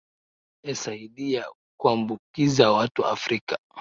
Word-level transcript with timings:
esaidia 0.63 1.45
kuambukiza 1.79 2.71
watu 2.71 3.05
afrika 3.05 3.57